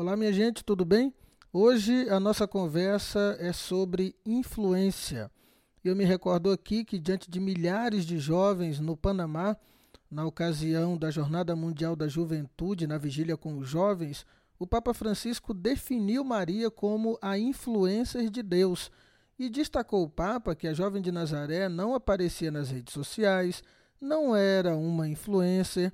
[0.00, 1.12] Olá, minha gente, tudo bem?
[1.52, 5.28] Hoje a nossa conversa é sobre influência.
[5.82, 9.56] Eu me recordo aqui que, diante de milhares de jovens no Panamá,
[10.08, 14.24] na ocasião da Jornada Mundial da Juventude, na vigília com os jovens,
[14.56, 18.92] o Papa Francisco definiu Maria como a influencer de Deus
[19.36, 23.64] e destacou o Papa que a jovem de Nazaré não aparecia nas redes sociais,
[24.00, 25.92] não era uma influencer,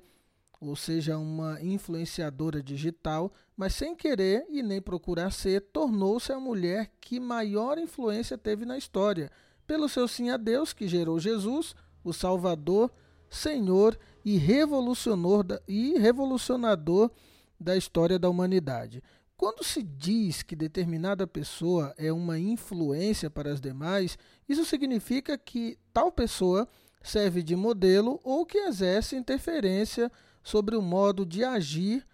[0.59, 6.91] ou seja, uma influenciadora digital, mas sem querer e nem procurar ser, tornou-se a mulher
[6.99, 9.31] que maior influência teve na história,
[9.67, 12.91] pelo seu sim a Deus que gerou Jesus, o Salvador,
[13.29, 17.11] Senhor e revolucionador da, e revolucionador
[17.59, 19.03] da história da humanidade.
[19.37, 25.77] Quando se diz que determinada pessoa é uma influência para as demais, isso significa que
[25.91, 26.67] tal pessoa
[27.03, 30.11] serve de modelo ou que exerce interferência
[30.45, 32.05] sobre o modo de agir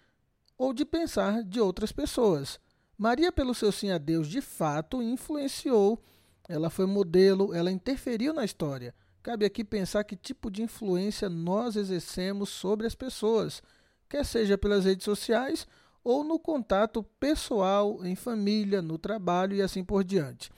[0.56, 2.58] ou de pensar de outras pessoas.
[2.96, 6.02] Maria, pelo seu sim a Deus, de fato influenciou,
[6.48, 8.94] ela foi modelo, ela interferiu na história.
[9.22, 13.62] Cabe aqui pensar que tipo de influência nós exercemos sobre as pessoas,
[14.08, 15.66] quer seja pelas redes sociais
[16.02, 20.50] ou no contato pessoal, em família, no trabalho e assim por diante.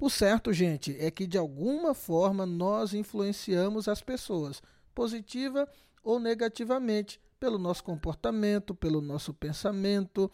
[0.00, 4.62] O certo, gente, é que de alguma forma nós influenciamos as pessoas,
[4.94, 5.68] positiva
[6.08, 10.32] ou negativamente, pelo nosso comportamento, pelo nosso pensamento,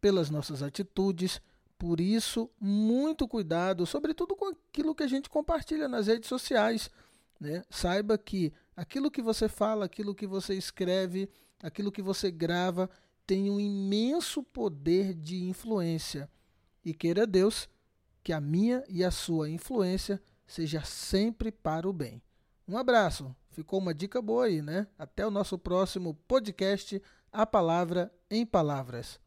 [0.00, 1.40] pelas nossas atitudes.
[1.78, 6.90] Por isso, muito cuidado, sobretudo com aquilo que a gente compartilha nas redes sociais.
[7.38, 7.62] Né?
[7.70, 11.30] Saiba que aquilo que você fala, aquilo que você escreve,
[11.62, 12.90] aquilo que você grava
[13.24, 16.28] tem um imenso poder de influência.
[16.84, 17.68] E queira Deus
[18.20, 22.20] que a minha e a sua influência seja sempre para o bem.
[22.66, 24.86] Um abraço, ficou uma dica boa aí, né?
[24.98, 27.00] Até o nosso próximo podcast,
[27.32, 29.23] A Palavra em Palavras.